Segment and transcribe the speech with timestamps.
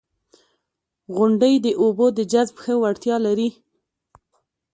[1.15, 3.49] •غونډۍ د اوبو د جذب ښه وړتیا لري.